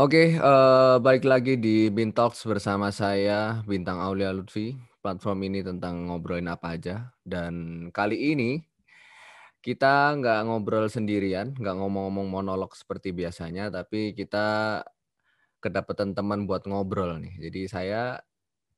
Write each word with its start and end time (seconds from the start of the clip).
Oke, 0.00 0.40
uh, 0.40 0.96
balik 1.04 1.28
lagi 1.28 1.60
di 1.60 1.92
Bintalks 1.92 2.48
bersama 2.48 2.88
saya 2.88 3.60
Bintang 3.68 4.00
Aulia 4.00 4.32
Lutfi. 4.32 4.72
Platform 5.04 5.44
ini 5.44 5.60
tentang 5.60 6.08
ngobrolin 6.08 6.48
apa 6.48 6.80
aja. 6.80 7.12
Dan 7.20 7.86
kali 7.92 8.32
ini 8.32 8.56
kita 9.60 10.16
nggak 10.16 10.48
ngobrol 10.48 10.88
sendirian, 10.88 11.52
nggak 11.52 11.76
ngomong-ngomong 11.76 12.24
monolog 12.24 12.72
seperti 12.72 13.12
biasanya, 13.12 13.68
tapi 13.68 14.16
kita 14.16 14.80
kedapatan 15.60 16.16
teman 16.16 16.48
buat 16.48 16.64
ngobrol 16.64 17.20
nih. 17.20 17.52
Jadi 17.52 17.60
saya 17.68 18.16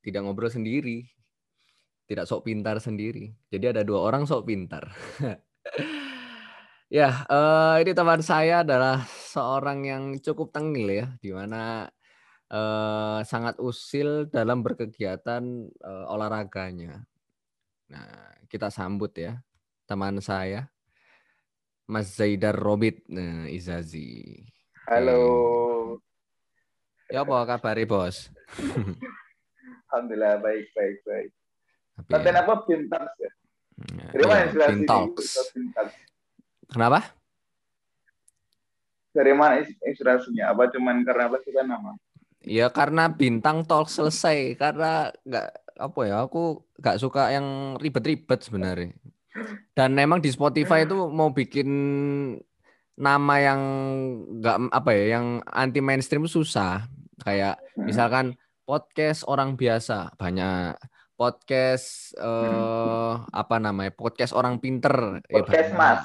tidak 0.02 0.26
ngobrol 0.26 0.50
sendiri, 0.50 1.06
tidak 2.10 2.26
sok 2.26 2.50
pintar 2.50 2.82
sendiri. 2.82 3.30
Jadi 3.54 3.70
ada 3.70 3.86
dua 3.86 4.02
orang 4.02 4.26
sok 4.26 4.50
pintar. 4.50 4.90
Ya, 6.92 7.26
uh, 7.26 7.80
ini 7.82 7.90
teman 7.90 8.22
saya 8.22 8.62
adalah 8.62 9.02
seorang 9.34 9.82
yang 9.82 10.04
cukup 10.22 10.54
tengil 10.54 10.86
ya, 10.86 11.06
di 11.18 11.34
mana 11.34 11.90
uh, 12.54 13.18
sangat 13.26 13.58
usil 13.58 14.30
dalam 14.30 14.62
berkegiatan 14.62 15.42
uh, 15.82 16.06
olahraganya. 16.14 17.02
Nah, 17.90 18.38
kita 18.46 18.70
sambut 18.70 19.10
ya 19.18 19.42
teman 19.90 20.22
saya, 20.22 20.70
Mas 21.90 22.14
Zaidar 22.14 22.54
Robit 22.54 23.02
nah, 23.10 23.50
Izazi. 23.50 24.38
Halo. 24.86 25.98
Ya 27.10 27.26
apa 27.26 27.58
kabar 27.58 27.76
bos? 27.84 28.30
Alhamdulillah 29.90 30.40
baik 30.42 30.66
baik 30.74 30.98
baik. 31.06 31.30
Konten 32.10 32.34
ya. 32.34 32.42
apa 32.42 32.54
bintang 32.66 33.06
ya? 33.18 33.30
Terima 34.14 34.34
ya, 34.38 34.46
Bintalks. 34.50 35.38
Kenapa? 36.70 37.23
Dari 39.14 39.30
mana 39.30 39.62
inspirasinya? 39.62 40.50
Apa 40.50 40.66
cuman 40.74 41.06
karena 41.06 41.30
apa 41.30 41.38
kita 41.38 41.62
nama? 41.62 41.94
Ya 42.44 42.68
karena 42.68 43.08
bintang 43.08 43.64
talk 43.64 43.88
selesai 43.88 44.58
karena 44.58 45.14
nggak 45.24 45.48
apa 45.80 46.00
ya 46.04 46.26
aku 46.26 46.60
nggak 46.76 46.98
suka 47.00 47.32
yang 47.32 47.78
ribet-ribet 47.78 48.42
sebenarnya. 48.42 48.92
Dan 49.72 49.94
memang 49.94 50.18
di 50.18 50.30
Spotify 50.34 50.84
itu 50.84 51.08
mau 51.08 51.30
bikin 51.30 51.70
nama 52.94 53.34
yang 53.38 53.60
nggak 54.42 54.56
apa 54.70 54.90
ya 54.92 55.04
yang 55.18 55.40
anti 55.46 55.78
mainstream 55.78 56.26
susah. 56.26 56.90
Kayak 57.22 57.62
hmm. 57.78 57.86
misalkan 57.86 58.26
podcast 58.66 59.24
orang 59.30 59.54
biasa 59.54 60.12
banyak 60.18 60.74
podcast 61.14 62.18
eh, 62.18 62.26
hmm. 62.26 63.30
apa 63.30 63.56
namanya 63.62 63.94
podcast 63.94 64.34
orang 64.34 64.58
pinter 64.58 65.22
eh, 65.30 65.30
podcast 65.30 65.70
eh, 65.70 65.78
mas 65.78 66.00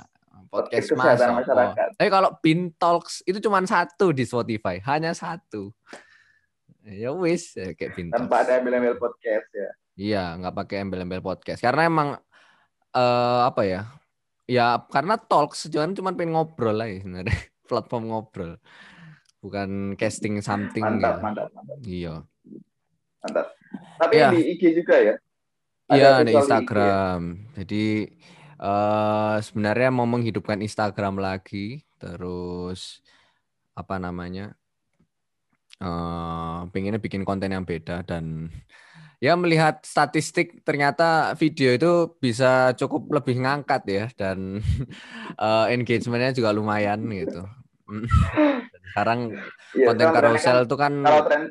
podcast 0.49 0.85
kesehatan 0.89 1.45
masyarakat. 1.45 1.87
Tapi 1.95 2.09
kalau 2.09 2.29
Bin 2.41 2.73
Talks 2.75 3.21
itu 3.23 3.37
cuma 3.39 3.61
satu 3.63 4.09
di 4.09 4.25
Spotify, 4.25 4.81
hanya 4.89 5.13
satu. 5.13 5.71
Ya 6.83 7.13
wis, 7.13 7.53
ya, 7.53 7.77
kayak 7.77 7.91
Bin 7.93 8.09
Tanpa 8.09 8.41
ada 8.41 8.57
embel-embel 8.57 8.97
podcast 8.97 9.47
ya. 9.53 9.69
Iya, 9.99 10.23
nggak 10.41 10.55
pakai 10.65 10.81
embel-embel 10.81 11.21
podcast. 11.21 11.61
Karena 11.61 11.85
emang 11.85 12.09
uh, 12.95 13.41
apa 13.45 13.61
ya? 13.67 13.81
Ya 14.49 14.81
karena 14.89 15.21
talks 15.21 15.69
jangan 15.69 15.93
cuma 15.93 16.09
pengen 16.17 16.33
ngobrol 16.33 16.73
lah 16.73 16.89
ya 16.89 17.05
sebenarnya. 17.05 17.37
Platform 17.69 18.09
ngobrol. 18.09 18.57
Bukan 19.39 19.93
casting 19.95 20.41
something 20.41 20.81
mantap, 20.81 21.21
ya. 21.21 21.23
Mantap, 21.23 21.47
mantap. 21.53 21.77
Iya. 21.85 22.15
Mantap. 23.21 23.47
Tapi 24.01 24.13
ya. 24.17 24.29
di 24.33 24.41
IG 24.57 24.63
juga 24.81 24.95
ya? 24.97 25.15
Iya, 25.89 26.09
ada 26.21 26.31
Instagram. 26.31 27.21
ya? 27.35 27.61
Jadi 27.61 27.85
Uh, 28.59 29.39
sebenarnya 29.39 29.87
mau 29.87 30.03
menghidupkan 30.03 30.59
Instagram 30.59 31.23
lagi, 31.23 31.87
terus 31.95 32.99
apa 33.71 33.95
namanya? 33.95 34.51
Uh, 35.79 36.67
pengennya 36.75 36.99
bikin 36.99 37.23
konten 37.23 37.55
yang 37.55 37.63
beda 37.63 38.03
dan 38.03 38.51
ya 39.23 39.39
melihat 39.39 39.79
statistik 39.79 40.59
ternyata 40.67 41.31
video 41.39 41.71
itu 41.71 41.91
bisa 42.19 42.75
cukup 42.75 43.07
lebih 43.23 43.47
ngangkat 43.47 43.81
ya 43.87 44.05
dan 44.11 44.59
uh, 45.39 45.67
engagementnya 45.71 46.35
juga 46.35 46.51
lumayan 46.51 46.99
gitu. 47.15 47.47
Sekarang 48.91 49.39
ya, 49.71 49.87
konten 49.87 50.07
carousel 50.11 50.67
itu 50.67 50.75
kan, 50.75 50.93
kan 51.07 51.47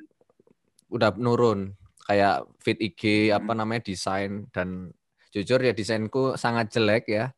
udah 0.93 1.16
nurun 1.16 1.72
kayak 2.04 2.49
feed 2.60 2.78
IG 2.81 3.03
apa 3.33 3.53
namanya 3.53 3.84
desain 3.84 4.49
dan 4.53 4.93
jujur 5.34 5.61
ya 5.61 5.72
desainku 5.77 6.34
sangat 6.34 6.72
jelek 6.72 7.05
ya 7.09 7.33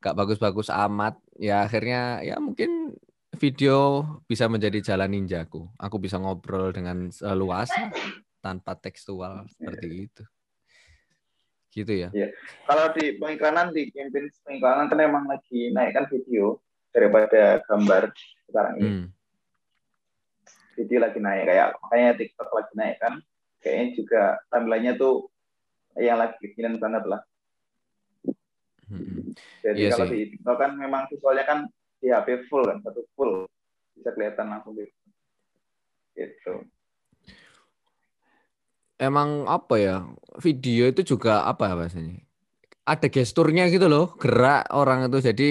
gak 0.00 0.16
bagus-bagus 0.16 0.72
amat 0.72 1.18
ya 1.36 1.66
akhirnya 1.66 2.24
ya 2.24 2.40
mungkin 2.40 2.96
video 3.36 4.04
bisa 4.26 4.48
menjadi 4.48 4.94
jalan 4.94 5.12
ninjaku 5.12 5.68
aku 5.76 5.96
bisa 6.00 6.16
ngobrol 6.18 6.72
dengan 6.72 7.10
luas 7.36 7.68
tanpa 8.40 8.74
tekstual 8.78 9.44
seperti 9.52 10.08
itu 10.08 10.24
gitu 11.70 11.92
ya. 12.06 12.10
ya. 12.10 12.28
Kalau 12.66 12.90
di 12.98 13.14
pengiklanan 13.16 13.70
di 13.70 13.94
campaign 13.94 14.26
pengiklanan 14.42 14.90
kan 14.90 14.98
emang 14.98 15.24
lagi 15.30 15.70
naikkan 15.70 16.10
video 16.10 16.58
daripada 16.90 17.62
gambar 17.70 18.10
sekarang 18.50 18.74
ini. 18.82 18.90
Hmm. 18.90 19.06
Video 20.74 20.98
lagi 20.98 21.18
naik 21.22 21.46
kayak 21.46 21.68
makanya 21.78 22.10
TikTok 22.18 22.50
lagi 22.50 22.72
naik 22.74 22.96
kan. 22.98 23.14
Kayaknya 23.62 23.86
juga 23.94 24.22
timelinenya 24.50 24.92
tuh 24.98 25.30
yang 25.98 26.18
lagi 26.20 26.36
kekinian 26.38 26.78
banget 26.78 27.04
lah. 27.08 27.20
Hmm. 28.90 29.34
Jadi 29.62 29.78
iya 29.86 29.90
kalau 29.94 30.06
sih. 30.10 30.14
di 30.14 30.26
TikTok 30.34 30.56
kan 30.58 30.70
memang 30.74 31.02
visualnya 31.10 31.44
kan 31.46 31.58
di 32.02 32.08
HP 32.10 32.50
full 32.50 32.66
kan, 32.66 32.78
satu 32.82 33.02
full 33.14 33.46
bisa 33.94 34.10
kelihatan 34.14 34.46
langsung 34.50 34.74
gitu. 34.78 34.94
gitu. 36.16 36.54
Emang 39.00 39.48
apa 39.48 39.74
ya 39.80 39.96
video 40.38 40.90
itu 40.90 41.16
juga 41.16 41.46
apa 41.48 41.72
bahasanya? 41.72 42.20
Ada 42.84 43.06
gesturnya 43.08 43.70
gitu 43.70 43.86
loh, 43.86 44.18
gerak 44.18 44.66
orang 44.74 45.06
itu 45.08 45.22
jadi 45.22 45.50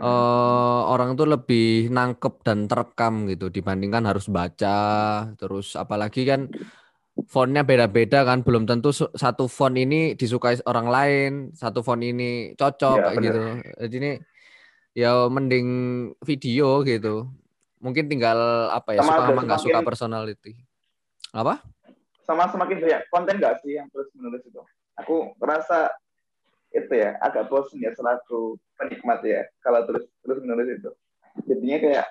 uh, 0.00 0.82
orang 0.90 1.14
itu 1.14 1.24
lebih 1.28 1.68
nangkep 1.92 2.34
dan 2.42 2.66
terekam 2.66 3.28
gitu 3.30 3.50
dibandingkan 3.52 4.08
harus 4.08 4.26
baca 4.26 4.78
terus 5.38 5.78
apalagi 5.78 6.26
kan 6.26 6.50
fontnya 7.30 7.62
beda-beda 7.62 8.26
kan 8.26 8.42
belum 8.42 8.66
tentu 8.66 8.90
satu 8.94 9.46
font 9.46 9.78
ini 9.78 10.18
disukai 10.18 10.58
orang 10.66 10.88
lain 10.90 11.30
satu 11.54 11.80
font 11.86 12.02
ini 12.02 12.58
cocok 12.58 12.98
ya, 12.98 13.04
kayak 13.14 13.22
gitu. 13.22 13.40
jadi 13.86 13.94
ini 14.02 14.12
ya 14.94 15.26
mending 15.26 15.68
video 16.22 16.82
gitu. 16.86 17.28
Mungkin 17.82 18.08
tinggal 18.08 18.70
apa 18.72 18.96
ya 18.96 19.04
sama 19.04 19.12
suka 19.12 19.26
sama 19.28 19.40
nggak 19.44 19.60
suka 19.60 19.78
personality. 19.84 20.52
Apa? 21.34 21.60
Sama 22.24 22.48
semakin 22.48 22.80
banyak. 22.80 23.02
Konten 23.12 23.36
nggak 23.36 23.60
sih 23.60 23.76
yang 23.76 23.90
terus 23.92 24.08
menulis 24.16 24.40
itu? 24.46 24.62
Aku 24.98 25.36
merasa 25.36 25.92
itu 26.74 26.90
ya 26.90 27.14
agak 27.22 27.46
bosan 27.46 27.82
ya 27.82 27.94
selaku 27.94 28.58
penikmat 28.74 29.22
ya 29.22 29.46
kalau 29.60 29.84
terus 29.84 30.08
terus 30.24 30.40
menulis 30.40 30.80
itu. 30.80 30.90
Jadinya 31.44 31.78
kayak 31.82 32.06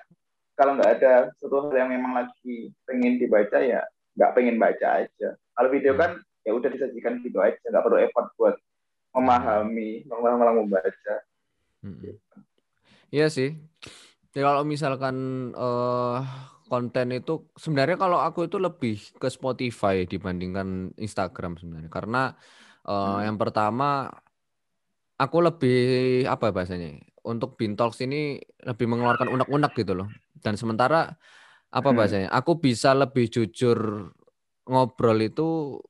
kalau 0.54 0.72
nggak 0.78 0.90
ada 1.00 1.12
satu 1.42 1.68
hal 1.68 1.74
yang 1.74 1.90
memang 1.90 2.12
lagi 2.14 2.70
pengen 2.86 3.18
dibaca 3.18 3.58
ya 3.58 3.82
nggak 4.14 4.32
pengen 4.34 4.56
baca 4.58 5.04
aja. 5.04 5.28
Kalau 5.34 5.68
video 5.70 5.94
hmm. 5.94 6.00
kan 6.00 6.10
ya 6.44 6.52
udah 6.54 6.70
disajikan 6.70 7.22
gitu 7.22 7.38
aja, 7.40 7.58
nggak 7.60 7.84
perlu 7.84 7.98
effort 8.02 8.28
buat 8.38 8.54
memahami, 9.14 10.06
malah 10.10 10.34
malah 10.34 10.54
membaca. 10.54 11.16
Hmm. 11.82 12.18
Iya 13.14 13.30
sih. 13.30 13.54
Ya 14.34 14.42
kalau 14.42 14.66
misalkan 14.66 15.14
uh, 15.54 16.18
konten 16.66 17.14
itu 17.14 17.46
sebenarnya 17.54 17.94
kalau 17.94 18.18
aku 18.18 18.50
itu 18.50 18.58
lebih 18.58 18.98
ke 19.14 19.28
Spotify 19.30 20.08
dibandingkan 20.08 20.96
Instagram 20.98 21.54
sebenarnya 21.60 21.92
karena 21.92 22.34
uh, 22.88 23.20
hmm. 23.22 23.30
yang 23.30 23.36
pertama 23.38 24.10
aku 25.14 25.38
lebih 25.38 25.78
apa 26.26 26.50
bahasanya 26.50 26.98
untuk 27.22 27.54
Bintalks 27.54 28.02
ini 28.02 28.42
lebih 28.66 28.90
mengeluarkan 28.90 29.30
unek-unek 29.30 29.72
gitu 29.78 29.94
loh 29.94 30.08
dan 30.42 30.58
sementara 30.58 31.14
apa 31.74 31.90
hmm. 31.90 31.96
bahasanya? 31.98 32.28
Aku 32.30 32.62
bisa 32.62 32.94
lebih 32.94 33.26
jujur 33.26 34.08
ngobrol 34.70 35.18
itu 35.18 35.82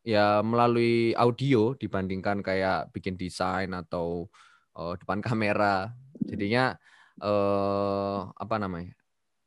ya 0.00 0.40
melalui 0.40 1.12
audio 1.12 1.76
dibandingkan 1.76 2.40
kayak 2.40 2.88
bikin 2.96 3.20
desain 3.20 3.68
atau 3.76 4.32
uh, 4.80 4.96
depan 4.96 5.20
kamera. 5.20 5.92
Jadinya 6.24 6.72
uh, 7.20 8.32
apa 8.32 8.56
namanya? 8.56 8.96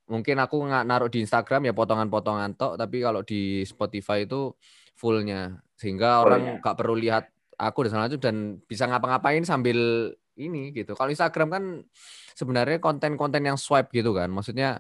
Mungkin 0.07 0.37
aku 0.39 0.61
nggak 0.63 0.85
naruh 0.87 1.09
di 1.11 1.25
Instagram 1.25 1.67
ya 1.67 1.73
potongan-potongan 1.75 2.55
tok, 2.55 2.73
tapi 2.79 3.03
kalau 3.03 3.25
di 3.25 3.65
Spotify 3.67 4.23
itu 4.23 4.55
fullnya 4.95 5.59
sehingga 5.75 6.21
oh, 6.23 6.29
orang 6.29 6.41
iya. 6.41 6.53
nggak 6.63 6.77
perlu 6.79 6.95
lihat 6.95 7.27
aku 7.57 7.85
dan 7.85 7.91
sana 7.91 8.07
dan 8.07 8.61
bisa 8.63 8.87
ngapa-ngapain 8.87 9.43
sambil 9.43 10.09
ini 10.37 10.71
gitu. 10.71 10.93
Kalau 10.93 11.09
Instagram 11.11 11.49
kan 11.49 11.63
sebenarnya 12.37 12.77
konten-konten 12.77 13.41
yang 13.43 13.57
swipe 13.59 13.89
gitu 13.91 14.13
kan, 14.13 14.29
maksudnya 14.29 14.79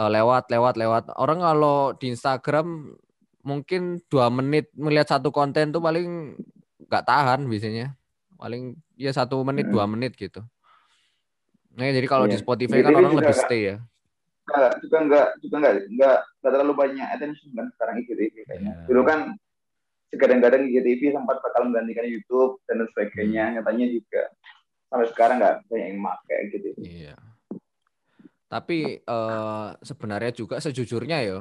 uh, 0.00 0.08
lewat 0.08 0.48
lewat 0.48 0.74
lewat 0.80 1.04
orang 1.20 1.44
kalau 1.44 1.92
di 1.92 2.16
Instagram 2.16 2.96
mungkin 3.44 4.00
dua 4.08 4.32
menit 4.32 4.72
melihat 4.72 5.20
satu 5.20 5.28
konten 5.28 5.72
tuh 5.72 5.84
paling 5.84 6.40
nggak 6.88 7.04
tahan 7.04 7.44
biasanya 7.44 7.92
paling 8.40 8.80
ya 8.96 9.12
satu 9.12 9.44
menit 9.44 9.68
dua 9.68 9.84
menit 9.84 10.16
gitu 10.16 10.40
nah 11.76 11.84
jadi 11.84 12.08
kalau 12.08 12.24
iya. 12.24 12.32
di 12.34 12.36
Spotify 12.40 12.80
kan 12.80 12.96
orang 12.96 13.16
lebih 13.20 13.36
stay 13.36 13.76
ya 13.76 13.76
juga 14.50 14.66
juga 14.82 14.96
nggak 15.06 15.28
juga 15.42 15.56
nggak 15.62 15.74
nggak 15.94 16.16
nggak 16.42 16.52
terlalu 16.52 16.74
banyak 16.74 17.06
attention 17.14 17.48
kan 17.54 17.66
sekarang 17.76 17.94
IGTV 18.02 18.34
kayaknya. 18.46 18.72
Iya. 18.74 18.86
Dulu 18.90 19.02
kan 19.06 19.20
kadang-kadang 20.10 20.66
IGTV 20.66 21.14
sempat 21.14 21.36
bakal 21.38 21.70
menggantikan 21.70 22.06
YouTube 22.06 22.58
dan 22.66 22.82
sebagainya. 22.90 23.44
Hmm. 23.46 23.52
Nyatanya 23.60 23.86
juga 23.94 24.22
sampai 24.90 25.06
sekarang 25.14 25.36
nggak 25.38 25.56
banyak 25.70 25.86
yang 25.94 26.00
pakai 26.02 26.38
gitu. 26.50 26.68
Iya. 26.82 27.14
Tapi 28.50 28.98
eh, 28.98 29.68
sebenarnya 29.78 30.34
juga 30.34 30.58
sejujurnya 30.58 31.18
ya, 31.22 31.38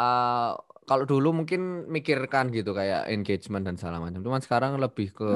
eh, 0.00 0.52
kalau 0.86 1.04
dulu 1.04 1.44
mungkin 1.44 1.84
mikirkan 1.90 2.48
gitu 2.54 2.72
kayak 2.72 3.12
engagement 3.12 3.68
dan 3.68 3.76
segala 3.76 4.00
macam. 4.00 4.24
Cuman 4.24 4.40
sekarang 4.40 4.80
lebih 4.80 5.12
ke 5.12 5.32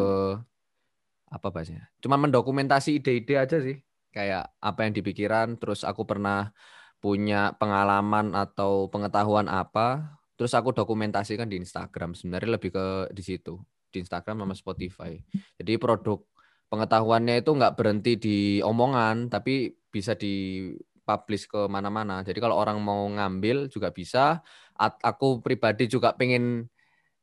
apa 1.31 1.47
bahasanya? 1.53 1.93
Cuman 2.01 2.31
mendokumentasi 2.31 3.03
ide-ide 3.03 3.37
aja 3.37 3.61
sih. 3.61 3.77
Kayak 4.11 4.51
apa 4.59 4.81
yang 4.89 4.93
dipikiran, 4.97 5.55
terus 5.61 5.87
aku 5.87 6.03
pernah 6.03 6.51
punya 6.99 7.55
pengalaman 7.57 8.35
atau 8.35 8.91
pengetahuan 8.91 9.47
apa, 9.47 10.19
terus 10.35 10.51
aku 10.57 10.75
dokumentasikan 10.75 11.47
di 11.47 11.63
Instagram. 11.63 12.19
Sebenarnya 12.19 12.59
lebih 12.59 12.75
ke 12.75 12.87
di 13.15 13.23
situ, 13.23 13.61
di 13.91 14.03
Instagram 14.03 14.43
sama 14.43 14.55
Spotify. 14.59 15.15
Jadi 15.59 15.79
produk 15.79 16.23
pengetahuannya 16.71 17.43
itu 17.43 17.51
nggak 17.51 17.75
berhenti 17.75 18.13
di 18.17 18.39
omongan, 18.63 19.27
tapi 19.27 19.75
bisa 19.91 20.15
dipublish 20.15 21.51
ke 21.51 21.67
mana-mana. 21.67 22.23
Jadi 22.23 22.39
kalau 22.39 22.55
orang 22.55 22.79
mau 22.79 23.05
ngambil 23.11 23.67
juga 23.67 23.91
bisa. 23.91 24.41
At- 24.79 25.03
Aku 25.03 25.43
pribadi 25.43 25.91
juga 25.91 26.15
pengen 26.15 26.71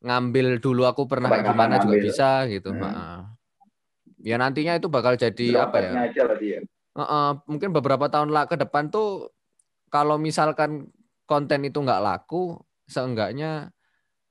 ngambil 0.04 0.62
dulu 0.62 0.86
aku 0.86 1.10
pernah 1.10 1.32
Coba 1.32 1.42
gimana 1.42 1.76
juga 1.82 1.96
bisa 1.98 2.46
gitu. 2.52 2.70
Hmm. 2.76 3.34
Ya 4.22 4.36
nantinya 4.38 4.78
itu 4.78 4.92
bakal 4.92 5.16
jadi 5.16 5.64
apa 5.64 5.78
ya? 5.80 5.92
Aja 6.12 6.24
ya. 6.44 6.62
Heeh, 6.98 7.30
mungkin 7.48 7.70
beberapa 7.72 8.12
tahun 8.12 8.30
lah 8.30 8.46
ke 8.50 8.60
depan 8.60 8.92
tuh 8.92 9.32
kalau 9.88 10.20
misalkan 10.20 10.92
konten 11.30 11.64
itu 11.64 11.80
nggak 11.80 12.04
laku, 12.04 12.60
seenggaknya 12.90 13.72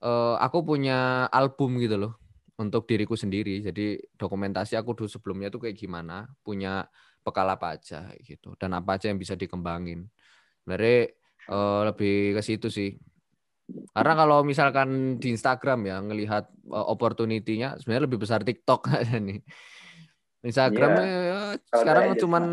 eh, 0.04 0.34
aku 0.38 0.60
punya 0.62 1.30
album 1.32 1.80
gitu 1.80 1.96
loh 1.96 2.12
untuk 2.56 2.88
diriku 2.88 3.14
sendiri. 3.14 3.60
Jadi 3.60 4.00
dokumentasi 4.16 4.74
aku 4.80 4.96
dulu 4.96 5.08
sebelumnya 5.08 5.48
tuh 5.52 5.68
kayak 5.68 5.76
gimana, 5.76 6.28
punya 6.40 6.88
bekal 7.20 7.46
apa 7.50 7.74
aja 7.74 8.06
gitu 8.22 8.54
dan 8.54 8.78
apa 8.78 8.96
aja 8.96 9.10
yang 9.10 9.20
bisa 9.20 9.34
dikembangin. 9.34 10.06
Sebenarnya 10.62 11.12
eh, 11.52 11.80
lebih 11.92 12.38
ke 12.38 12.42
situ 12.42 12.68
sih. 12.72 12.96
Karena 13.66 14.14
kalau 14.14 14.46
misalkan 14.46 15.18
di 15.18 15.34
Instagram 15.34 15.80
ya 15.90 15.96
ngelihat 16.00 16.44
eh, 16.48 16.86
opportunity-nya 16.86 17.76
sebenarnya 17.82 18.04
lebih 18.08 18.18
besar 18.22 18.40
TikTok 18.46 18.88
aja 18.98 19.18
nih. 19.20 19.40
Instagram 20.46 20.90
Iya. 21.02 21.02
ya, 21.02 21.40
sekarang 21.74 22.14
cuman 22.22 22.44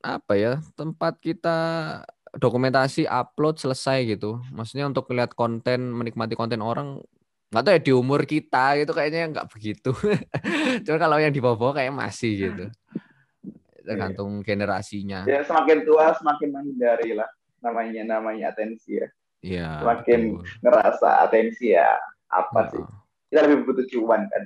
apa 0.00 0.32
ya 0.38 0.52
tempat 0.72 1.20
kita 1.20 1.58
dokumentasi 2.32 3.04
upload 3.04 3.60
selesai 3.60 4.16
gitu. 4.16 4.40
Maksudnya 4.52 4.88
untuk 4.88 5.12
lihat 5.12 5.36
konten 5.36 5.92
menikmati 5.92 6.32
konten 6.32 6.64
orang 6.64 7.04
nggak 7.48 7.62
tahu 7.64 7.72
ya 7.72 7.80
di 7.80 7.92
umur 7.96 8.20
kita 8.28 8.76
gitu 8.76 8.92
kayaknya 8.92 9.32
nggak 9.32 9.48
begitu. 9.48 9.90
Cuma 10.84 10.96
kalau 11.00 11.16
yang 11.16 11.32
di 11.32 11.40
bawah 11.40 11.72
kayak 11.72 11.96
masih 11.96 12.32
gitu. 12.52 12.64
Tergantung 13.80 14.44
generasinya. 14.44 15.24
Ya 15.24 15.40
semakin 15.40 15.88
tua 15.88 16.12
semakin 16.12 16.48
menghindari 16.52 17.16
lah 17.16 17.28
namanya 17.64 18.20
namanya 18.20 18.52
atensi 18.52 19.00
ya. 19.00 19.08
Iya. 19.40 19.68
Semakin 19.80 20.20
betul. 20.36 20.44
ngerasa 20.60 21.08
atensi 21.24 21.72
ya 21.72 21.88
apa 22.28 22.68
sih? 22.68 22.82
Heeh. 22.84 22.96
Kita 23.32 23.40
lebih 23.48 23.58
butuh 23.64 23.86
cuan 23.96 24.22
kan. 24.28 24.42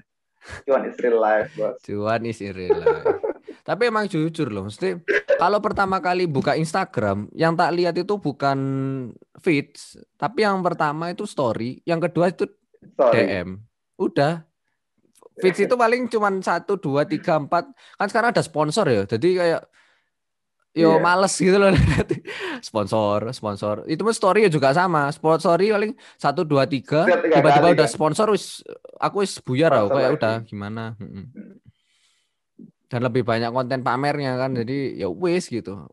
Cuan 0.66 0.82
is 0.90 0.98
real 0.98 1.18
life 1.22 1.50
bos. 1.54 1.78
Cuan 1.82 2.22
is 2.26 2.38
real 2.38 2.78
life. 2.78 3.06
Tapi 3.68 3.94
emang 3.94 4.10
jujur 4.10 4.50
loh, 4.50 4.66
mesti 4.66 4.98
kalau 5.38 5.62
pertama 5.62 6.02
kali 6.02 6.26
buka 6.26 6.58
Instagram, 6.58 7.30
yang 7.30 7.54
tak 7.54 7.70
lihat 7.78 7.94
itu 7.94 8.18
bukan 8.18 8.58
feeds, 9.38 10.02
tapi 10.18 10.42
yang 10.42 10.58
pertama 10.66 11.14
itu 11.14 11.30
story, 11.30 11.78
yang 11.86 12.02
kedua 12.02 12.34
itu 12.34 12.42
Sorry. 12.98 13.22
DM. 13.26 13.48
Udah. 13.98 14.44
Feeds 15.40 15.64
itu 15.64 15.74
paling 15.74 16.12
cuman 16.12 16.44
satu, 16.44 16.76
dua, 16.76 17.08
tiga, 17.08 17.40
empat. 17.40 17.72
Kan 17.96 18.06
sekarang 18.12 18.36
ada 18.36 18.44
sponsor 18.44 18.84
ya, 18.84 19.02
jadi 19.08 19.28
kayak 19.40 19.62
yo 20.72 20.96
Iya. 20.96 21.04
males 21.04 21.34
gitu 21.36 21.56
loh. 21.56 21.72
sponsor, 22.68 23.28
sponsor. 23.32 23.84
Itu 23.88 24.04
pun 24.04 24.12
story 24.16 24.48
juga 24.48 24.72
sama. 24.72 25.08
Sport 25.12 25.40
story 25.44 25.72
paling 25.72 25.92
satu, 26.16 26.44
dua, 26.44 26.64
tiga. 26.68 27.04
Tiba-tiba 27.08 27.76
udah 27.76 27.88
sponsor, 27.88 28.28
wis 28.32 28.60
aku 29.00 29.24
wis 29.24 29.40
buyar 29.40 29.72
aku 29.72 29.96
kayak 29.96 30.10
udah 30.16 30.34
gimana. 30.44 30.96
Mm-mm. 31.00 31.32
Dan 32.92 33.00
lebih 33.08 33.24
banyak 33.24 33.52
konten 33.56 33.80
pamernya 33.80 34.36
kan, 34.36 34.52
jadi 34.52 35.00
ya 35.00 35.08
wis 35.08 35.48
gitu. 35.48 35.88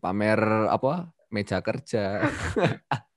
Pamer 0.00 0.68
apa? 0.68 1.08
Meja 1.32 1.64
kerja. 1.64 2.20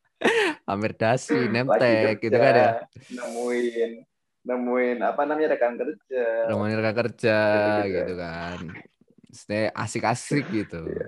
pamer 0.64 0.94
dasi, 0.94 1.34
Lagi 1.34 1.50
nemtek 1.50 2.16
gitu 2.20 2.36
kan 2.36 2.54
ya. 2.54 2.70
Nemuin 3.14 3.92
nemuin 4.42 4.98
apa 5.04 5.22
namanya 5.28 5.54
rekan 5.54 5.76
kerja. 5.76 6.48
Romanir 6.48 6.80
kerja 6.80 7.38
Gitu-gitu. 7.84 7.96
gitu 8.00 8.14
kan. 8.16 8.60
Stay 9.28 9.68
asik-asik 9.70 10.48
gitu. 10.50 10.88
Iya. 10.88 11.08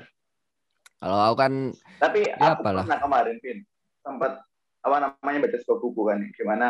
Kalau 1.00 1.18
aku 1.24 1.36
kan 1.40 1.54
Tapi 1.98 2.20
Ya, 2.28 2.36
aku 2.36 2.62
apalah. 2.62 2.84
pernah 2.84 3.00
kemarin, 3.00 3.36
Vin, 3.40 3.60
sempat 4.00 4.44
apa 4.80 4.96
namanya 5.00 5.40
baca 5.44 5.58
sebuah 5.58 5.80
buku 5.80 6.02
kan, 6.08 6.20
gimana 6.32 6.68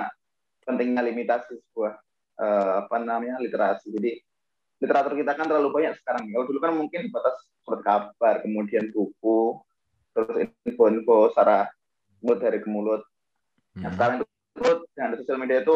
pentingnya 0.61 1.01
limitasi 1.01 1.57
sebuah 1.59 1.97
eh, 2.37 2.71
apa 2.85 2.95
namanya 2.97 3.41
literasi. 3.41 3.89
Jadi 3.89 4.21
literatur 4.79 5.17
kita 5.17 5.33
kan 5.33 5.49
terlalu 5.49 5.73
banyak 5.73 5.97
sekarang. 5.97 6.29
Kalau 6.29 6.45
dulu 6.45 6.59
kan 6.61 6.71
mungkin 6.71 7.09
batas 7.09 7.35
surat 7.65 7.81
kabar, 7.81 8.41
kemudian 8.41 8.93
buku, 8.93 9.57
terus 10.13 10.37
info-info 10.63 11.33
secara 11.33 11.65
mulut 12.19 12.39
dari 12.39 12.59
ke 12.59 12.69
mulut. 12.69 13.01
Nah, 13.79 13.89
hmm, 13.89 13.93
sekarang 13.95 14.15
itu 14.19 14.25
dengan 14.91 15.07
ada 15.11 15.17
sosial 15.19 15.39
media 15.39 15.57
itu 15.63 15.75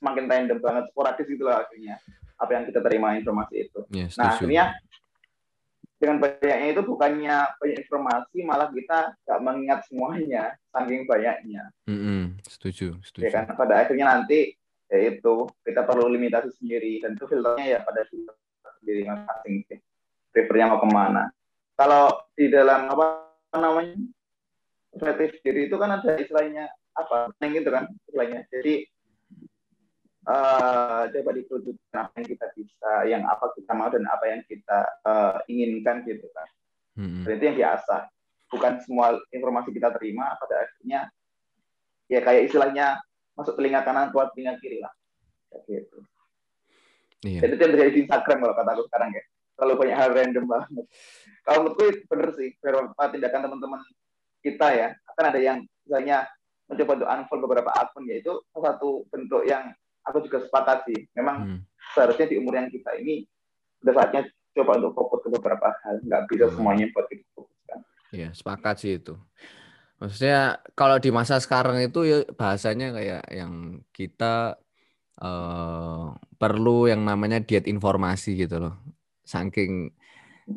semakin 0.00 0.24
random 0.26 0.58
banget, 0.58 0.84
sporadis 0.90 1.26
gitu 1.28 1.44
lah 1.46 1.66
akhirnya. 1.66 1.96
Apa 2.40 2.50
yang 2.56 2.64
kita 2.66 2.80
terima 2.80 3.14
informasi 3.20 3.54
itu. 3.68 3.80
ya, 3.92 4.06
Nah, 4.16 4.34
akhirnya 4.34 4.64
dengan 6.00 6.16
banyaknya 6.16 6.68
itu 6.72 6.80
bukannya 6.80 7.36
banyak 7.60 7.78
informasi, 7.84 8.38
malah 8.48 8.72
kita 8.72 9.12
nggak 9.28 9.40
mengingat 9.44 9.80
semuanya, 9.84 10.56
saking 10.72 11.04
banyaknya. 11.04 11.62
Mm-mm, 11.84 12.40
setuju, 12.48 12.96
setuju. 13.04 13.28
Ya 13.28 13.30
kan? 13.36 13.52
Pada 13.52 13.84
akhirnya 13.84 14.16
nanti 14.16 14.56
ya 14.88 14.98
itu 15.12 15.34
kita 15.60 15.84
perlu 15.84 16.08
limitasi 16.08 16.56
sendiri 16.56 17.04
dan 17.04 17.20
itu 17.20 17.28
filternya 17.28 17.66
ya 17.76 17.78
pada 17.84 18.08
diri 18.08 18.24
sendiri 18.80 19.00
masing-masing 19.04 19.54
sih. 19.68 19.78
Prefernya 20.32 20.72
mau 20.72 20.80
ke 20.80 20.88
mana? 20.88 21.28
Kalau 21.76 22.32
di 22.32 22.48
dalam 22.48 22.88
apa 22.88 23.28
namanya 23.60 23.92
perspektif 24.90 25.40
diri 25.46 25.70
itu 25.70 25.76
kan 25.78 25.98
ada 25.98 26.18
istilahnya 26.18 26.70
apa? 26.98 27.30
Yang 27.38 27.50
gitu 27.62 27.68
kan 27.70 27.84
istilahnya. 28.08 28.40
Jadi 28.50 28.74
eh 30.20 31.02
coba 31.10 31.30
dikerucutkan 31.32 31.96
apa 31.96 32.14
yang 32.20 32.28
kita 32.28 32.46
bisa, 32.52 32.92
yang 33.08 33.22
apa 33.24 33.56
kita 33.56 33.72
mau 33.72 33.88
dan 33.88 34.04
apa 34.04 34.24
yang 34.28 34.40
kita 34.44 34.78
eh, 35.06 35.36
inginkan 35.48 36.04
gitu 36.04 36.26
kan. 36.34 36.48
Dan 37.24 37.32
itu 37.38 37.44
yang 37.48 37.58
biasa. 37.58 37.96
Bukan 38.50 38.72
semua 38.82 39.14
informasi 39.30 39.70
kita 39.70 39.94
terima 39.94 40.34
pada 40.36 40.66
akhirnya 40.66 41.06
ya 42.10 42.20
kayak 42.20 42.50
istilahnya 42.50 42.98
masuk 43.38 43.54
telinga 43.54 43.86
kanan 43.86 44.10
keluar 44.10 44.28
telinga 44.34 44.58
kiri 44.58 44.82
lah. 44.82 44.92
Kayak 45.48 45.62
gitu. 45.66 45.98
Iya. 47.20 47.40
Jadi 47.46 47.52
itu 47.52 47.62
yang 47.62 47.72
terjadi 47.76 47.92
di 47.92 48.00
Instagram 48.04 48.38
kalau 48.42 48.54
kata 48.56 48.70
aku 48.74 48.82
sekarang 48.90 49.10
ya. 49.14 49.22
Terlalu 49.60 49.74
banyak 49.76 49.96
hal 49.96 50.10
random 50.16 50.44
banget. 50.48 50.84
Kalau 51.44 51.58
menurutku 51.68 51.84
bener 52.08 52.28
sih, 52.32 52.48
beberapa 52.60 53.04
tindakan 53.12 53.40
teman-teman 53.44 53.80
kita 54.40 54.66
ya, 54.72 54.88
akan 55.14 55.24
ada 55.30 55.40
yang 55.40 55.58
misalnya 55.84 56.28
mencoba 56.70 56.90
untuk 57.02 57.08
unfollow 57.10 57.44
beberapa 57.50 57.70
akun, 57.74 58.06
ya 58.06 58.22
itu 58.22 58.32
salah 58.54 58.74
satu 58.76 59.04
bentuk 59.10 59.42
yang 59.44 59.74
aku 60.06 60.22
juga 60.24 60.38
sepakat 60.46 60.86
sih. 60.86 61.00
Memang 61.18 61.36
Hmm. 61.44 61.60
seharusnya 61.92 62.26
di 62.30 62.38
umur 62.38 62.56
yang 62.56 62.68
kita 62.70 62.94
ini 63.00 63.26
udah 63.82 63.94
saatnya 63.96 64.22
coba 64.54 64.78
untuk 64.78 64.92
fokus 64.94 65.20
ke 65.26 65.28
beberapa 65.34 65.68
hal, 65.82 65.98
nggak 66.04 66.22
bisa 66.30 66.46
Hmm. 66.48 66.54
semuanya 66.56 66.86
buat 66.94 67.06
kita 67.10 67.24
fokuskan. 67.34 67.78
Iya, 68.10 68.28
sepakat 68.34 68.74
sih 68.82 68.92
itu. 68.98 69.14
Maksudnya 70.00 70.64
kalau 70.72 70.96
di 70.96 71.12
masa 71.12 71.36
sekarang 71.38 71.76
itu 71.84 72.08
ya 72.08 72.18
bahasanya 72.32 72.96
kayak 72.96 73.22
yang 73.30 73.84
kita 73.92 74.56
eh, 75.20 76.06
perlu 76.40 76.88
yang 76.88 77.04
namanya 77.04 77.44
diet 77.44 77.68
informasi 77.68 78.40
gitu 78.40 78.56
loh. 78.56 78.80
Saking 79.20 79.92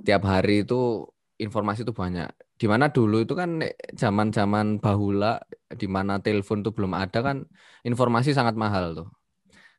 tiap 0.07 0.23
hari 0.23 0.63
itu 0.63 1.03
informasi 1.35 1.83
itu 1.83 1.91
banyak. 1.91 2.31
Di 2.53 2.69
mana 2.69 2.87
dulu 2.89 3.25
itu 3.25 3.33
kan 3.33 3.59
zaman-zaman 3.97 4.77
bahula 4.79 5.41
di 5.73 5.89
mana 5.89 6.21
telepon 6.21 6.61
tuh 6.61 6.71
belum 6.71 6.93
ada 6.93 7.19
kan 7.25 7.43
informasi 7.83 8.31
sangat 8.31 8.53
mahal 8.55 8.93
tuh. 8.93 9.09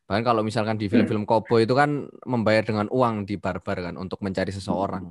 Bahkan 0.05 0.21
kalau 0.21 0.45
misalkan 0.45 0.77
di 0.77 0.85
film-film 0.85 1.25
koboi 1.25 1.65
itu 1.65 1.73
kan 1.73 2.05
membayar 2.29 2.61
dengan 2.61 2.85
uang 2.93 3.25
di 3.25 3.41
barbar 3.41 3.89
kan 3.89 3.95
untuk 3.97 4.21
mencari 4.21 4.53
seseorang. 4.53 5.09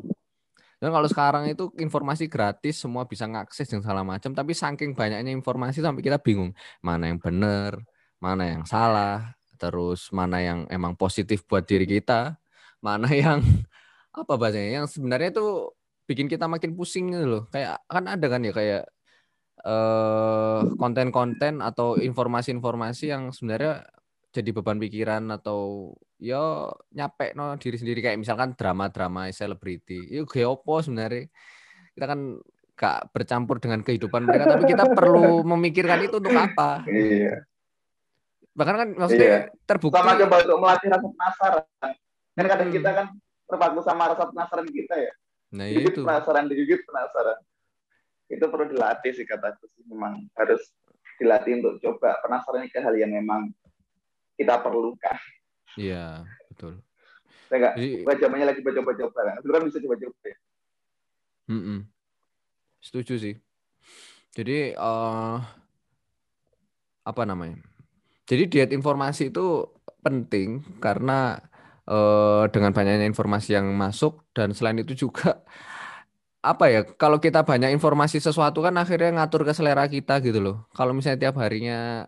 Dan 0.79 0.93
kalau 0.95 1.09
sekarang 1.11 1.51
itu 1.51 1.73
informasi 1.81 2.31
gratis, 2.31 2.79
semua 2.79 3.09
bisa 3.09 3.27
ngakses 3.27 3.67
dan 3.67 3.83
segala 3.83 4.07
macam. 4.07 4.31
Tapi 4.37 4.53
saking 4.55 4.95
banyaknya 4.95 5.35
informasi 5.35 5.83
sampai 5.83 6.05
kita 6.05 6.23
bingung 6.23 6.55
mana 6.79 7.11
yang 7.11 7.19
benar, 7.19 7.81
mana 8.23 8.55
yang 8.55 8.63
salah, 8.69 9.35
terus 9.59 10.13
mana 10.15 10.39
yang 10.45 10.69
emang 10.71 10.95
positif 10.95 11.43
buat 11.49 11.67
diri 11.67 11.89
kita, 11.89 12.39
mana 12.79 13.11
yang 13.11 13.41
apa 14.21 14.33
bahasanya 14.39 14.85
yang 14.85 14.87
sebenarnya 14.87 15.35
itu 15.35 15.75
bikin 16.05 16.29
kita 16.29 16.45
makin 16.49 16.77
pusing 16.77 17.13
gitu 17.13 17.27
loh. 17.27 17.43
Kayak 17.49 17.81
kan 17.89 18.05
ada 18.09 18.27
kan 18.29 18.45
ya 18.45 18.53
kayak 18.53 18.85
eh 19.65 20.61
konten-konten 20.77 21.65
atau 21.65 21.97
informasi-informasi 21.97 23.05
yang 23.09 23.33
sebenarnya 23.33 23.87
jadi 24.35 24.51
beban 24.51 24.77
pikiran 24.83 25.31
atau 25.31 25.95
yo 26.19 26.69
nyampe 26.91 27.33
no 27.39 27.55
diri 27.57 27.79
sendiri 27.79 28.03
kayak 28.03 28.19
misalkan 28.21 28.53
drama-drama 28.59 29.31
selebriti. 29.31 30.11
Itu 30.11 30.27
gak 30.27 30.45
opo 30.45 30.83
sebenarnya. 30.85 31.31
Kita 31.95 32.05
kan 32.05 32.21
gak 32.75 33.15
bercampur 33.15 33.63
dengan 33.63 33.81
kehidupan 33.87 34.27
mereka 34.27 34.51
tapi 34.51 34.67
kita 34.67 34.85
perlu 34.91 35.47
memikirkan 35.47 36.03
itu 36.03 36.19
untuk 36.19 36.35
apa. 36.35 36.83
Iya. 36.91 37.47
Bahkan 38.53 38.75
kan 38.75 38.89
maksudnya 38.99 39.29
Iya. 39.31 39.41
terbukti 39.65 39.95
Sama 39.97 40.19
coba 40.19 40.37
untuk 40.43 40.59
melatih 40.59 40.89
rasa 40.91 41.07
penasaran. 41.09 41.93
Kan 42.35 42.45
kadang 42.51 42.69
Hmm. 42.69 42.77
kita 42.77 42.91
kan 42.91 43.07
terpaku 43.47 43.81
sama 43.87 44.03
rasa 44.11 44.25
penasaran 44.29 44.67
kita 44.69 44.95
ya. 44.99 45.13
Nah, 45.55 45.71
ya 45.71 45.87
itu. 45.87 46.03
penasaran, 46.03 46.51
digigit 46.51 46.83
penasaran. 46.83 47.39
Itu 48.27 48.51
perlu 48.51 48.67
dilatih 48.75 49.15
sih 49.15 49.23
kataku 49.23 49.71
sih. 49.71 49.87
Memang 49.87 50.27
harus 50.35 50.75
dilatih 51.23 51.63
untuk 51.63 51.79
coba 51.79 52.19
penasaran 52.27 52.67
ke 52.67 52.83
hal 52.83 52.95
yang 52.99 53.15
memang 53.15 53.55
kita 54.35 54.59
perlukan. 54.59 55.17
Iya, 55.79 56.27
betul. 56.51 56.83
Saya 57.47 57.59
nggak, 57.63 57.75
Jadi 57.79 58.19
zamannya 58.19 58.47
lagi 58.51 58.61
coba-coba 58.67 59.21
kan. 59.23 59.35
Dulu 59.47 59.53
kan 59.55 59.63
bisa 59.71 59.79
coba-coba 59.79 60.19
ya. 60.27 60.37
Mm-mm. 61.55 61.79
Setuju 62.83 63.15
sih. 63.21 63.35
Jadi 64.35 64.75
eh 64.75 65.39
apa 67.05 67.23
namanya? 67.23 67.61
Jadi 68.25 68.49
diet 68.49 68.71
informasi 68.73 69.29
itu 69.31 69.69
penting 70.01 70.65
karena 70.81 71.39
eh 71.85 72.45
dengan 72.53 72.73
banyaknya 72.73 73.07
informasi 73.09 73.57
yang 73.57 73.69
masuk 73.77 74.25
dan 74.37 74.57
selain 74.57 74.81
itu 74.81 75.07
juga 75.09 75.45
apa 76.45 76.65
ya? 76.73 76.81
Kalau 76.85 77.19
kita 77.21 77.45
banyak 77.45 77.73
informasi 77.77 78.21
sesuatu 78.21 78.61
kan 78.65 78.77
akhirnya 78.77 79.11
ngatur 79.17 79.49
ke 79.49 79.53
selera 79.57 79.85
kita 79.89 80.21
gitu 80.25 80.41
loh. 80.41 80.57
Kalau 80.77 80.93
misalnya 80.97 81.29
tiap 81.29 81.37
harinya 81.41 82.05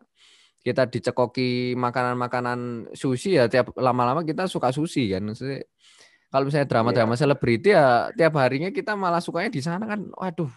kita 0.64 0.88
dicekoki 0.90 1.78
makanan-makanan 1.78 2.90
sushi 2.92 3.38
ya 3.38 3.47
tiap 3.47 3.73
lama-lama 3.78 4.25
kita 4.26 4.49
suka 4.49 4.73
sushi 4.73 5.12
kan. 5.12 5.25
Maksudnya 5.25 5.64
kalau 6.30 6.45
misalnya 6.50 6.68
drama-drama 6.68 7.14
selebriti 7.16 7.73
ya 7.73 8.11
tiap 8.12 8.35
harinya 8.37 8.68
kita 8.75 8.92
malah 8.99 9.23
sukanya 9.23 9.50
di 9.50 9.62
sana 9.62 9.87
kan 9.87 10.04
waduh 10.12 10.50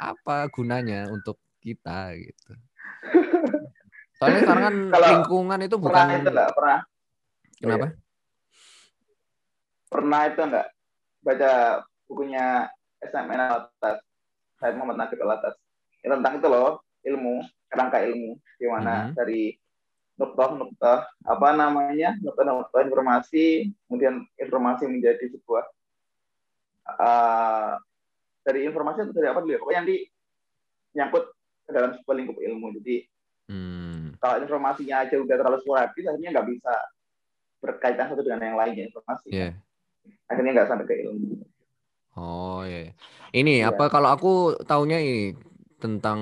apa 0.00 0.48
gunanya 0.50 1.06
untuk 1.12 1.38
kita 1.62 2.12
gitu 2.18 2.50
soalnya 4.18 4.40
sekarang 4.42 4.64
kan 4.64 4.74
Kalau 4.94 5.06
lingkungan 5.14 5.58
itu 5.62 5.76
Pernah 5.78 5.86
bukan 5.86 6.18
itu 6.18 6.30
nggak? 6.34 6.48
Pernah 6.56 6.78
kenapa 7.60 7.86
pernah 10.04 10.28
itu 10.28 10.40
enggak 10.44 10.68
baca 11.24 11.52
bukunya 12.04 12.68
SMN 13.00 13.40
Alatas 13.40 14.04
Said 14.60 14.76
Muhammad 14.76 15.00
Naqib 15.00 15.18
Alatas. 15.24 15.56
Ya, 16.04 16.12
tentang 16.12 16.36
itu 16.36 16.46
loh 16.52 16.84
ilmu 17.00 17.40
kerangka 17.72 18.04
ilmu 18.04 18.36
di 18.60 18.66
mana 18.68 19.08
Mhm. 19.08 19.16
dari 19.16 19.56
nuktoh-nuktoh 20.20 20.98
apa 21.26 21.48
namanya 21.56 22.14
nuktoh-nuktoh 22.22 22.84
informasi 22.86 23.72
kemudian 23.88 24.22
informasi 24.38 24.86
menjadi 24.86 25.26
sebuah 25.32 25.64
uh, 27.00 27.80
dari 28.44 28.68
informasi 28.68 29.08
itu 29.08 29.12
dari 29.16 29.32
apa 29.32 29.40
dulu 29.40 29.56
ya? 29.56 29.60
Pokoknya 29.64 29.80
nanti 29.80 29.98
nyangkut 30.94 31.24
ke 31.64 31.70
dalam 31.72 31.90
sebuah 31.96 32.14
lingkup 32.20 32.36
ilmu. 32.38 32.66
Jadi 32.78 32.96
hmm, 33.48 34.20
kalau 34.20 34.36
informasinya 34.44 35.08
aja 35.08 35.16
udah 35.16 35.36
terlalu 35.40 35.58
sporadis 35.64 36.04
akhirnya 36.04 36.30
nggak 36.36 36.48
bisa 36.52 36.74
berkaitan 37.64 38.12
satu 38.12 38.20
dengan 38.20 38.52
yang 38.52 38.58
lainnya 38.60 38.92
informasi. 38.92 39.28
Ya 39.32 39.56
akhirnya 40.26 40.52
nggak 40.60 40.68
sampai 40.68 40.86
ke 40.86 40.94
ilmu 41.04 41.44
oh 42.16 42.62
ya 42.64 42.90
ini 43.34 43.60
Iya. 43.60 43.70
apa 43.70 43.90
kalau 43.90 44.08
aku 44.12 44.32
taunya 44.64 44.98
ini 44.98 45.34
tentang 45.78 46.20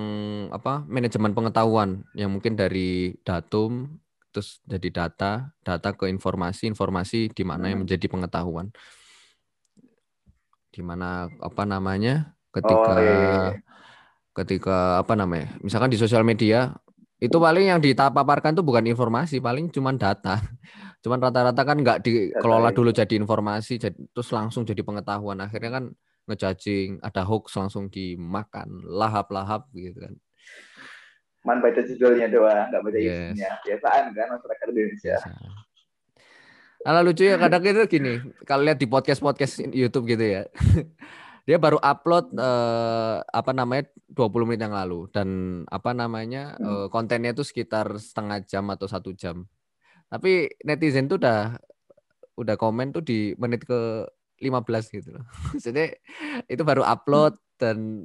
apa 0.51 0.83
manajemen 0.91 1.31
pengetahuan 1.33 2.03
yang 2.19 2.35
mungkin 2.35 2.59
dari 2.59 3.15
datum 3.23 4.01
terus 4.33 4.59
jadi 4.65 4.89
data 4.91 5.53
data 5.61 5.89
ke 5.93 6.09
informasi 6.09 6.67
informasi 6.67 7.31
di 7.31 7.45
mana 7.45 7.69
yang 7.69 7.85
Hmm. 7.85 7.87
menjadi 7.87 8.07
pengetahuan 8.09 8.73
di 10.73 10.81
mana 10.81 11.29
apa 11.29 11.63
namanya 11.69 12.33
ketika 12.51 12.93
Oh, 12.97 13.01
iya, 13.01 13.13
iya, 13.13 13.33
iya. 13.53 13.55
ketika 14.33 15.05
apa 15.05 15.13
namanya 15.13 15.53
misalkan 15.61 15.93
di 15.93 16.01
sosial 16.01 16.25
media 16.25 16.73
itu 17.21 17.37
paling 17.37 17.69
yang 17.71 17.79
ditapaparkan 17.79 18.57
tuh 18.57 18.65
bukan 18.65 18.89
informasi 18.89 19.39
paling 19.39 19.69
cuman 19.69 20.01
data 20.01 20.41
cuman 21.03 21.19
rata-rata 21.19 21.63
kan 21.67 21.77
nggak 21.83 21.99
dikelola 22.07 22.71
dulu 22.71 22.95
jadi 22.95 23.19
informasi 23.19 23.83
jadi, 23.83 23.99
terus 24.15 24.31
langsung 24.31 24.63
jadi 24.63 24.87
pengetahuan. 24.87 25.43
Akhirnya 25.43 25.83
kan 25.83 25.85
ngejajing 26.31 27.03
ada 27.03 27.27
hoax 27.27 27.59
langsung 27.59 27.91
dimakan 27.91 28.87
lahap-lahap 28.87 29.67
gitu 29.75 29.99
kan. 29.99 30.15
Man 31.43 31.59
baca 31.59 31.83
judulnya 31.83 32.31
doang, 32.31 32.71
nggak 32.71 32.83
baca 32.87 32.99
Yes. 33.03 33.35
isinya. 33.35 33.51
Biasaan 33.67 34.03
kan 34.15 34.27
masyarakat 34.31 34.67
Indonesia. 34.71 35.17
biasa 35.19 35.31
Alah 36.83 37.03
lucu 37.07 37.23
ya 37.23 37.39
kadang 37.39 37.63
itu 37.63 37.87
gini 37.87 38.19
kalau 38.43 38.67
lihat 38.67 38.79
di 38.79 38.91
podcast 38.91 39.23
podcast 39.23 39.63
YouTube 39.71 40.07
gitu 40.07 40.23
ya. 40.23 40.43
Dia 41.47 41.59
baru 41.59 41.79
upload 41.83 42.39
eh, 42.39 43.19
apa 43.23 43.51
namanya 43.51 43.91
20 44.11 44.47
menit 44.47 44.63
yang 44.63 44.75
lalu. 44.75 45.11
Dan 45.11 45.63
apa 45.67 45.91
namanya 45.95 46.59
eh, 46.59 46.87
kontennya 46.91 47.35
itu 47.35 47.43
sekitar 47.47 47.91
setengah 47.99 48.43
jam 48.47 48.67
atau 48.71 48.87
satu 48.87 49.15
jam 49.15 49.47
tapi 50.13 50.53
netizen 50.61 51.09
tuh 51.09 51.17
udah 51.17 51.57
udah 52.37 52.57
komen 52.61 52.93
tuh 52.93 53.01
di 53.01 53.33
menit 53.41 53.65
ke 53.65 54.05
15 54.45 54.93
gitu 54.93 55.09
loh. 55.17 55.25
Jadi 55.65 55.89
itu 56.53 56.61
baru 56.61 56.85
upload 56.85 57.41
dan 57.57 58.05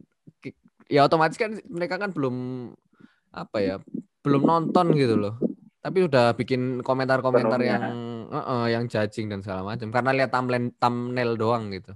ya 0.87 1.03
otomatis 1.03 1.35
kan 1.35 1.59
mereka 1.67 1.99
kan 1.99 2.15
belum 2.15 2.71
apa 3.35 3.57
ya 3.59 3.75
belum 4.23 4.47
nonton 4.47 4.95
gitu 4.95 5.19
loh. 5.19 5.35
Tapi 5.83 6.07
udah 6.07 6.31
bikin 6.35 6.79
komentar-komentar 6.79 7.59
yang 7.59 7.83
eh, 8.31 8.39
eh, 8.39 8.65
yang 8.71 8.87
judging 8.87 9.27
dan 9.27 9.43
segala 9.43 9.75
macam. 9.75 9.91
Karena 9.91 10.15
lihat 10.15 10.31
thumbnail 10.31 10.71
thumbnail 10.79 11.35
doang 11.35 11.75
gitu. 11.75 11.91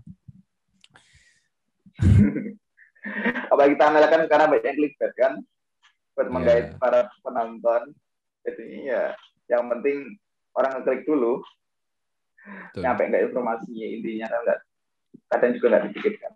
Apalagi 3.51 3.75
thumbnail 3.79 4.07
kan 4.11 4.21
sekarang 4.27 4.47
banyak 4.51 4.75
clickbait 4.75 5.13
kan, 5.15 5.33
buat 6.15 6.27
Iya. 6.27 6.33
menggait 6.33 6.65
para 6.79 7.07
penonton. 7.23 7.91
Jadi 8.41 8.89
ya, 8.89 9.13
yang 9.51 9.67
penting 9.67 10.15
orang 10.55 10.79
ngeklik 10.79 11.03
dulu, 11.03 11.43
Betul. 12.71 12.81
nyampe 12.87 13.01
nggak 13.11 13.23
informasinya 13.27 13.87
intinya 13.87 14.25
kan 14.31 14.39
nggak, 14.47 14.59
kadang 15.27 15.51
juga 15.59 15.67
nggak 15.75 15.83
dipikirkan. 15.91 16.31